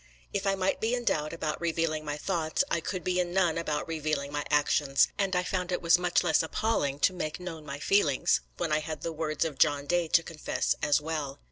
[0.33, 3.55] If I might be in doubt about revealing my thoughts, I could be in none
[3.55, 7.67] about revealing my actions; and I found it was much less appalling to make known
[7.67, 11.39] my feelings, when I had the words of John Day to confess as well.